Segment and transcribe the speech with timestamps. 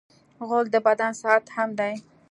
[0.47, 1.93] غول د بدن ساعت هم دی.